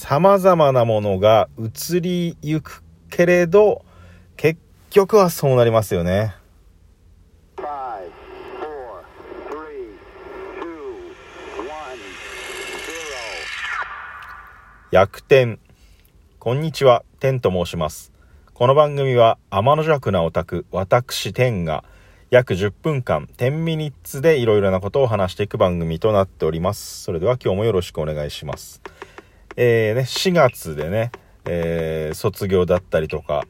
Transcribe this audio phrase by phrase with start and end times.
[0.00, 3.84] 様々なものが移りゆくけれど、
[4.38, 6.34] 結局はそうなりますよね。
[7.58, 8.08] Five,
[8.58, 9.04] four,
[9.50, 9.98] three,
[10.58, 10.96] two,
[11.58, 11.98] one,
[12.86, 13.20] zero.
[14.90, 15.58] 逆転。
[16.38, 18.10] こんにちは、天と申します。
[18.54, 21.84] この番組は天の弱なオタク、私天が
[22.30, 27.02] 約10分間、10ミニッツでいろいろなことを話していく番組となっております。
[27.02, 28.80] それでは今日もよろしくお願いします。
[29.56, 31.10] えー、ね、4月でね、
[31.44, 33.44] えー卒業だったりとか、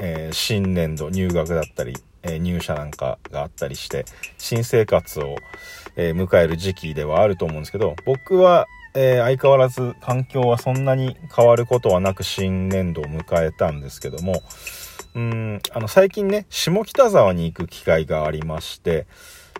[0.00, 4.04] えー新年度入学だったり、えー入社なんかがあったりして、
[4.38, 5.36] 新生活を、
[5.96, 14.42] えー迎える時期ではあると思うんですけど、僕は、えー相変わらず環境はそんなに変わることはなく新年度を迎えたんですけども、
[15.14, 19.06] うん、あの、最近ね、下北沢に行く機会がありまして、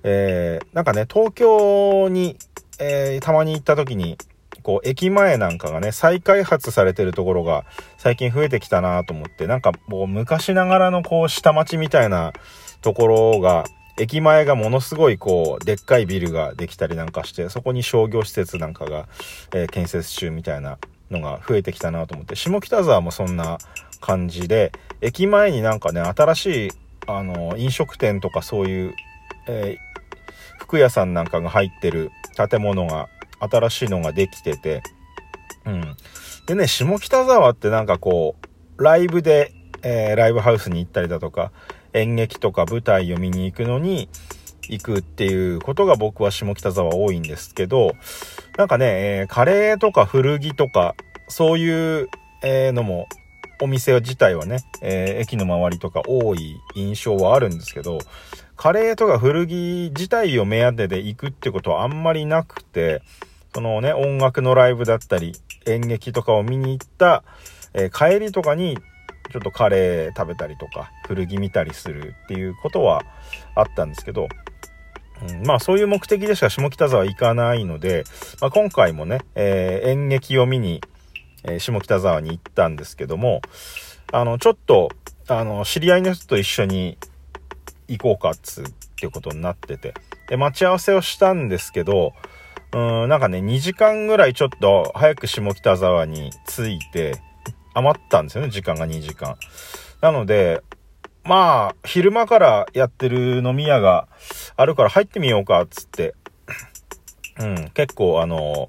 [0.04, 2.36] えーなんかね、東京に、
[2.78, 4.16] えーたまに行った時に、
[4.62, 7.64] こう、駅前なんかがね、再開発されてるところが
[7.98, 12.32] 最近増えてきたなと思って、なんかもう昔ながらのこう、下町みたいな
[12.80, 13.64] ところが、
[13.98, 19.06] 駅前がものすごいこう、でっかいビルができたりなんかして、そこに商業施設なんかが、
[19.52, 20.78] えー建設中みたいな
[21.10, 23.58] のが増えてきたなと思って、下北沢もそんな
[24.00, 24.72] 感じで、
[25.02, 26.70] 駅前になんかね、新しい、
[27.06, 28.94] あの、飲食店とかそういう、
[29.46, 29.92] えー
[30.62, 32.10] 服屋さんなんかが入ってる
[32.48, 33.08] 建物が、
[33.50, 34.82] 新しいのができてて、
[35.64, 35.96] うん。
[36.46, 38.36] でね、下北沢ってなんかこ
[38.78, 41.52] う、ライブで、えーライブハウスに行ったりだとか、
[41.92, 44.08] 演劇とか舞台を見に行くのに
[44.68, 47.92] 行くっていうことが僕は下北沢多いんですけど、
[48.56, 48.86] なんかね、
[49.20, 50.94] えーカレーとか古着とか、
[51.28, 52.08] そういう、
[52.42, 53.06] えーのも、
[53.60, 57.98] お店自体はね、えー駅の周りとか多い印象はあるんですけど、
[58.56, 63.02] カレーとか古着自体を目当てで行くってことはあんまりなくて、
[63.54, 65.34] そのね、音楽のライブだったり、
[65.66, 67.22] 演劇とかを見に行った、
[67.74, 68.78] えー帰りとかに、
[69.30, 73.02] ちょっとカレー食べたりとか、古着見たりするっていうことは
[73.54, 74.28] あったんですけど、
[75.28, 78.04] うん、まあそういう目的でしか下北沢行かないので、
[78.40, 80.80] まあ、今回もね、えー演劇を見に、
[81.44, 83.42] えー下北沢に行ったんですけども、
[84.12, 84.90] あの、ちょっと、
[85.28, 86.96] あの、知り合いの人と一緒に
[87.88, 88.64] 行こうかっつっ
[88.98, 89.94] てことになってて、
[90.28, 92.12] で、待ち合わせをしたんですけど、
[92.74, 97.20] うん、なんかね、2時間ぐらいちょっと早く下北沢に着いて、
[97.74, 99.36] 余ったんですよね、時間が2時間。
[100.00, 100.62] なので、
[101.24, 104.08] まあ、昼間からやってる飲み屋が
[104.56, 106.14] あるから入ってみようか、つって。
[107.38, 108.68] うん、結構あの、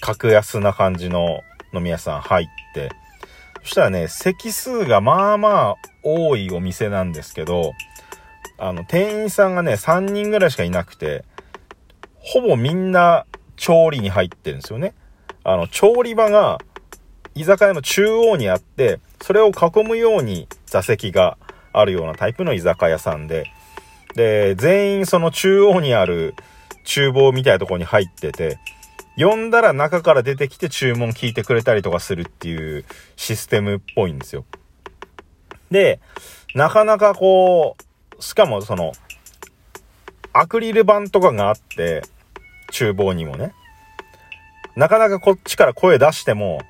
[0.00, 1.40] 格安な感じの
[1.72, 2.90] 飲み屋さん入って、
[3.62, 7.72] そしたらね、席数がまあまあ多いお店なんですけど、
[8.58, 11.24] あの、店員さんがね、3人ぐらいしかいなくて、
[12.24, 13.26] ほぼみんな
[13.56, 14.94] 調理に入ってるんですよね。
[15.44, 16.58] あの、調理場が
[17.34, 21.36] 居酒屋の中央にあって、それを囲むように座席が
[21.72, 23.44] あるようなタイプの居酒屋さんで、
[24.14, 26.34] で、全員その中央にある
[26.84, 28.58] 厨房みたいなとこに入ってて、
[29.16, 32.84] 呼んだら中から出てきて注文聞いてくれたりとかするっていう
[33.16, 34.44] システムっぽいんですよ。
[35.70, 36.00] で、
[36.54, 37.76] なかなかこ
[38.18, 38.92] う、しかもその、
[40.32, 42.02] アクリル板とかがあって、
[42.70, 43.52] 厨房にもね。
[44.76, 46.60] なかなかこっちから声出しても、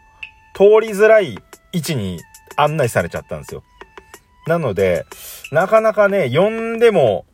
[0.54, 1.38] 通りづらい
[1.72, 2.20] 位置に
[2.56, 3.62] 案内されちゃったんですよ。
[4.46, 5.06] なので、
[5.50, 7.24] なかなかね、呼んでも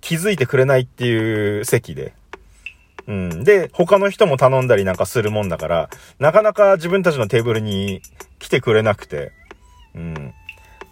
[0.00, 2.14] 気づいてくれないっていう席で。
[3.06, 3.44] うん。
[3.44, 8.02] で、他の人も頼んだりなんかするもんだから、なかなか自分たちのテーブルに
[8.38, 9.32] 来てくれなくて。
[9.94, 10.34] うん。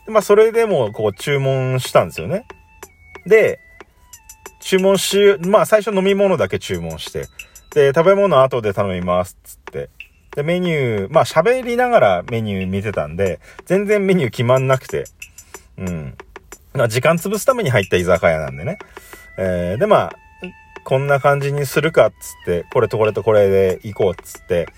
[0.09, 2.45] まあ、それでも、こう、注文したんですよね。
[3.27, 3.61] で、
[4.63, 7.27] 注文し、まあ、最初飲み物だけ注文して、
[7.75, 9.91] で、食べ物後で頼みます、つって。
[10.37, 15.05] で、メニュー、まあ、喋りながらメニュー見てたんで、全然メニュー決まんなくて。
[15.77, 16.17] うん。
[16.75, 18.79] まあ、時間潰すために入った居酒屋なんでね。
[19.37, 20.13] えー、で、まあ、
[20.85, 24.69] こんな感じにするかつって、これとこれとこれで行こうっつって、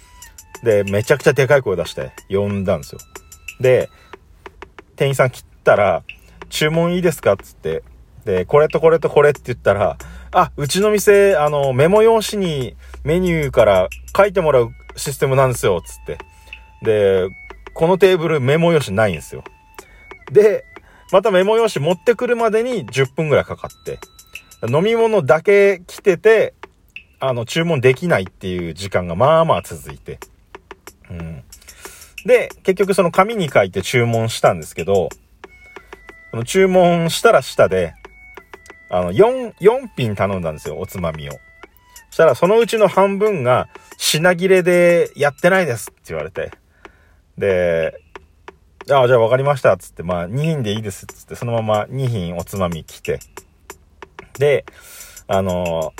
[0.63, 3.01] で、めちゃくちゃでかい声出して呼んだんですよ。
[3.61, 3.91] で、
[4.97, 6.03] 店員さん切ったら、
[6.49, 7.83] 注文いいですかつって、
[8.25, 9.99] で、これとこれとこれって言ったら、
[10.33, 16.19] あ、うちの店、あの、メモ用紙にメニューから書いてもらうシステムなんですよ、つって。
[16.83, 17.29] で、
[17.75, 19.45] このテーブルメモ用紙ないんですよ。
[20.33, 20.65] で、
[21.13, 23.99] またメモ用紙持ってくるまでに10分ぐらいかかって、
[24.69, 26.55] 飲み物だけ来てて、
[27.21, 30.19] あの、注文できないっていう時間がまあまあ続いて。
[31.11, 31.45] うん。
[32.27, 35.11] で、結局その紙に書いて注文したんですけど、
[36.31, 37.95] その注文したら下で、
[38.95, 41.33] あの、4、4品頼んだんですよ、おつまみを。
[42.11, 43.67] そしたらそのうちの半分が
[43.99, 46.53] 品切れでやってないですって言われて。
[47.37, 48.01] で、
[48.89, 53.19] ああ、じゃあ分かりましたつって、まあ2品でいいですつって、そのまま2品おつまみ来て。
[54.39, 54.65] で、
[55.27, 55.93] あの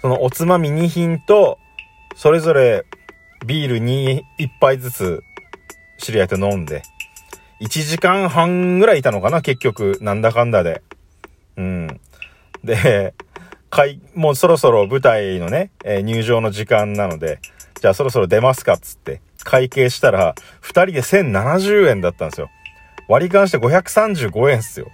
[0.00, 1.58] そのおつまみ2品と、
[2.14, 2.84] それぞれ
[3.44, 5.20] ビールに1杯ずつ
[5.98, 6.84] 知り合いと飲んで、
[7.60, 10.82] 1時間半ぐらいいたのかな、結局、なんだかんだで。
[11.56, 12.00] うん。
[12.66, 13.14] で、
[13.70, 17.40] かい、もうそろそろ舞台のね、えー入場の時間なので、
[17.80, 22.50] じゃあそろそろ出ますかっつって、会計したら、2人で1070円だったんですよ。
[23.08, 24.90] 割り勘して535円っすよ。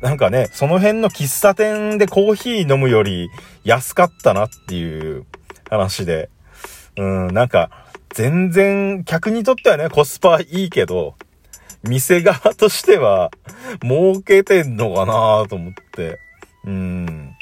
[0.00, 3.30] なんかね、その辺の喫茶店でコーヒー飲むより
[3.64, 5.24] 安かったなっていう
[5.70, 6.28] 話で、
[6.96, 7.70] うん、なんか、
[8.10, 11.14] 全然、客にとってはね、コスパいいけど、
[11.82, 13.30] 店側としては、
[13.82, 16.20] 儲けてんのかなと思って。
[16.64, 17.36] うん。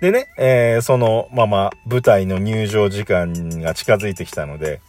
[0.00, 4.80] でね、えーそのまま舞台の入場時間が近づいてきたので、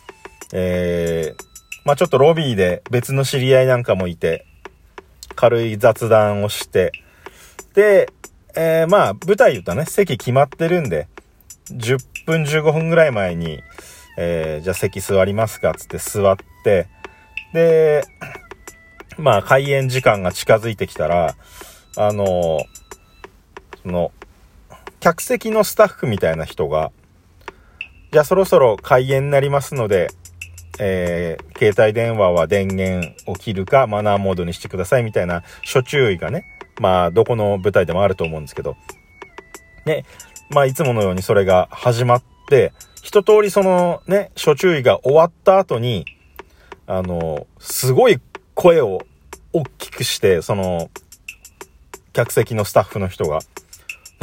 [0.51, 1.43] えー
[1.85, 4.45] まあちょっとロビーで別の知り合いなんかもいて、
[5.35, 6.91] 軽い雑談をして、
[7.75, 8.09] で、
[8.55, 11.07] えーまあ舞台言うとね、席決まってるんで、
[11.69, 13.61] 10分15分ぐらい前に、
[14.17, 16.87] えーじゃあ席座りますかつって座って、
[17.53, 18.03] で、
[19.19, 21.35] まあ開演時間が近づいてきたら、
[21.97, 22.82] あのー
[23.87, 24.11] の、
[24.99, 26.91] 客席のスタッフみたいな人が、
[28.11, 30.09] じゃあそろそろ開演になりますので、
[30.79, 36.45] えー携帯電話は電源を切るかマナーモードにしてくださいみたいな諸注意がね、
[36.81, 38.75] まあどこの舞台でもあると思うんですけど、
[39.85, 40.03] ね、
[40.49, 46.05] まあいつものようにそれが始まって、一通りそのね、諸注意が終わった後に、
[46.85, 48.19] あの、すごい
[48.53, 49.01] 声を
[49.53, 50.89] 大きくして、その、
[52.11, 53.39] 客席のスタッフの人が、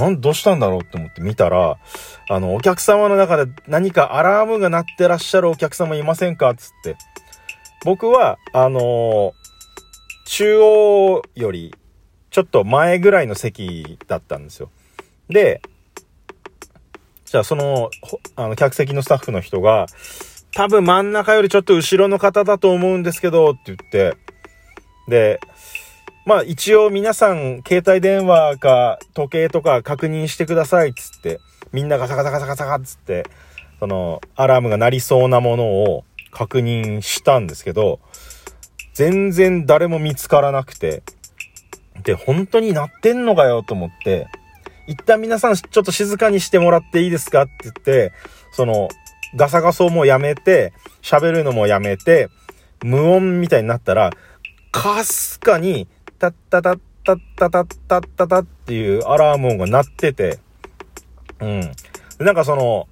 [0.01, 1.77] なん、どうしたんだろうって思って見たら、
[2.29, 6.55] あの、お客様の中で何かアラームが鳴ってらっしゃるお客様いませんか？
[6.55, 6.97] つって。
[7.85, 9.33] 僕は、あのー
[10.27, 11.75] 中央より
[12.31, 14.71] ちょっと前ぐらいの席だったんですよ。
[15.29, 15.61] で、
[17.25, 17.91] じゃあその、
[18.37, 19.87] あの、客席のスタッフの人が、
[20.55, 24.17] 多分真ん中よりちょっと後ろの方だと思うんですけど、って言って、
[25.09, 25.41] で、
[26.27, 31.41] まあ一応皆さん携帯電話か時計とか確認してくださいっつって、
[31.73, 33.25] みんながサカサカサカサカっつって、
[33.79, 38.01] そのアラームが鳴りそうなものを確認したんですけど、
[38.93, 41.03] 全然誰も見つからなくて、
[42.03, 44.27] で、本当に鳴ってんのかよと思って、
[44.87, 48.13] 一旦皆さんちょっと静かにしてもらっていいですかって言って、
[48.53, 48.89] その、
[49.37, 50.73] ガサガサもやめて、
[51.03, 52.29] 喋るのもやめて、
[52.83, 54.11] 無音みたいになったら、
[54.73, 55.89] かすかに、
[56.21, 60.39] タッタタッタッタタッタッタタっていうアラーム音が鳴ってて、
[61.41, 61.73] うん。
[62.19, 62.89] なんかその、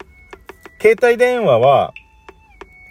[0.80, 1.92] 携帯電話は、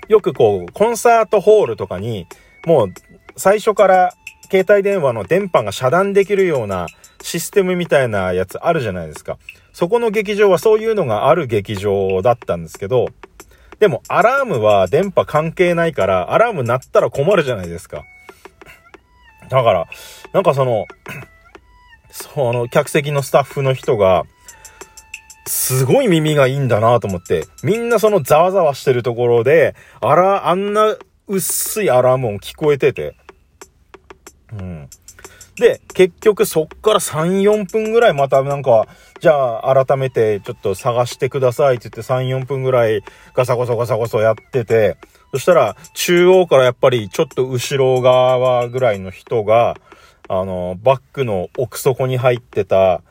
[0.08, 2.28] よくこう、コンサートホールとかに、
[2.68, 2.94] もう、
[3.36, 4.14] 最初から
[4.52, 6.86] 携帯電話の電波が遮断できるような
[7.24, 9.40] システムみたいなやつあるじゃないですか。
[9.74, 13.08] そこの劇場はそういうのがある劇場だったんですけど、
[13.80, 18.06] でもアラームは電波関係ないから、アラーム鳴ったら困るじゃないですか。
[19.50, 19.88] だから、
[20.34, 20.86] なんかその、
[22.12, 24.24] その客席のスタッフの人が、
[25.46, 30.98] すごい耳がいいんだなと思って、みんなそのざわざわしてるところで、あら、あんな
[31.28, 33.16] 薄いアラーム音聞こえてて、
[34.54, 34.90] うん。
[35.58, 38.88] で、結局そっから3、4分ぐらいまたなんか、
[39.20, 43.02] じゃあ改めてちょっと探してくださいって言って3、4分ぐらい
[43.34, 44.98] ガサゴソガサゴソやってて、
[45.32, 49.76] そしたら中央からやっぱりちょっと後ろ側ぐらいの人が、
[50.30, 53.02] あの、バッグの奥底に入ってた、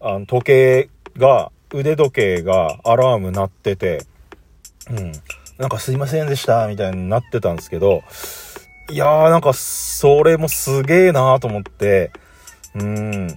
[0.00, 4.04] あの、時計が、腕時計がアラーム鳴ってて、
[4.90, 5.12] うん。
[5.58, 8.02] なんかすいませんでした、みたいになってたんですけど、
[8.90, 12.10] いやーなんかそれもすげえなーと思って、
[12.74, 13.28] うん。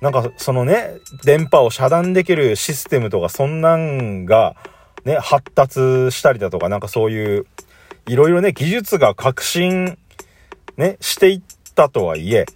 [0.00, 4.56] なんかそのね、電波を遮断できるシステムとかそんなんが
[5.04, 7.46] ね、発達したりだとか、なんかそういう、
[8.06, 9.98] いろいろね、技術が革新
[10.76, 11.42] ね、していっ
[11.74, 12.46] たとはいえ、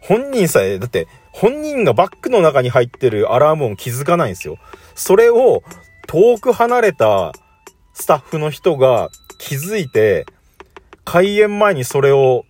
[0.00, 4.56] 本人さえ、だって、本人がバッグの中に入ってるアラーム音気づかないんですよ。
[4.94, 5.62] それを
[6.06, 7.32] 遠く離れた
[7.92, 10.26] スタッフの人が気づいて、
[11.04, 12.44] 開演前にそれを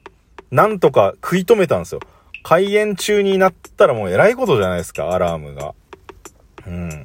[0.50, 2.00] なんとか食い止めたんですよ。
[2.42, 5.74] 開演中になったらもう偉いことじゃないですか、アラームが。
[6.66, 7.04] うん。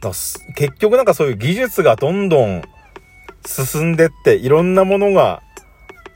[0.00, 2.62] 結局なんかそういう技術がどんどん
[3.44, 5.42] 進んでって、いろんなものが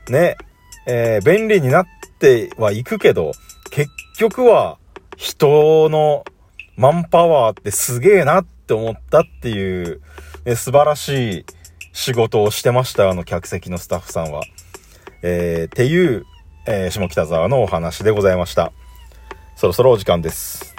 [0.09, 0.37] ね、
[0.87, 1.85] えー便利になっ
[2.19, 3.33] てはいくけど、
[3.71, 4.77] 結局は
[5.17, 6.23] 人の
[6.75, 10.01] マンパワーってすげえなっって思ったっていう、
[10.45, 11.45] ね、素晴らしい
[11.91, 14.41] 仕事をしてました、あの客席のスタッフさんは。
[15.21, 16.25] えー、っていう、
[16.65, 18.71] えー下北沢のお話でございました。
[19.55, 20.72] そろそろお時間です。